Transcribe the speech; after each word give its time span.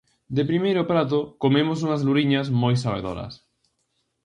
De 0.37 0.43
primeiro 0.49 0.83
prato, 0.91 1.19
comemos 1.43 1.79
unhas 1.85 2.03
luriñas 2.07 2.47
moi 2.61 2.75
sabedoras. 2.83 3.33